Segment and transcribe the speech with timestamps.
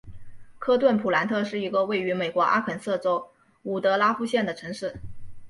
[0.57, 3.29] 科顿普兰特是一个位于美国阿肯色州
[3.61, 4.91] 伍德拉夫县的城市。